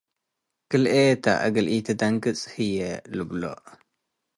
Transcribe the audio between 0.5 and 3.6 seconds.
“ክልኤ Gah ተ፡ እግል ኢትደንግጽ”ሥ ህዬ ልብሎ።